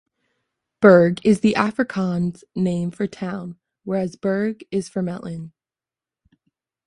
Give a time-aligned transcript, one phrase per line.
[0.79, 5.53] Burg is the Afrikaans name for Town whereas Berg is for mountain.